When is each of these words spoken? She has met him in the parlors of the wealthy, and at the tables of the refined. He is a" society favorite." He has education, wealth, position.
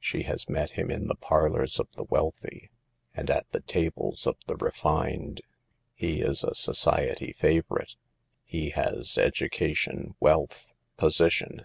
She 0.00 0.24
has 0.24 0.48
met 0.48 0.70
him 0.70 0.90
in 0.90 1.06
the 1.06 1.14
parlors 1.14 1.78
of 1.78 1.86
the 1.92 2.02
wealthy, 2.02 2.68
and 3.14 3.30
at 3.30 3.48
the 3.52 3.60
tables 3.60 4.26
of 4.26 4.36
the 4.48 4.56
refined. 4.56 5.40
He 5.94 6.20
is 6.20 6.42
a" 6.42 6.52
society 6.56 7.32
favorite." 7.34 7.94
He 8.42 8.70
has 8.70 9.16
education, 9.16 10.16
wealth, 10.18 10.74
position. 10.96 11.64